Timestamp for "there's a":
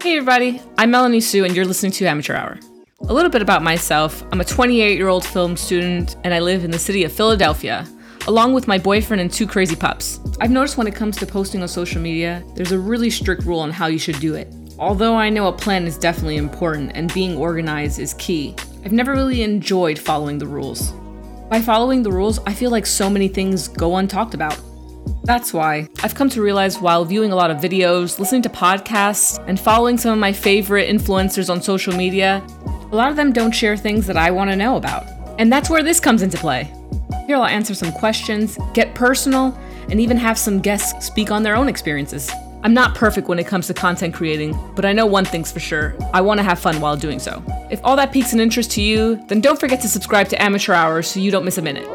12.54-12.78